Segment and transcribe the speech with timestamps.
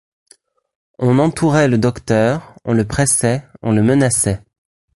[0.97, 4.43] On entourait le docteur; on le pressait, on le menaçait.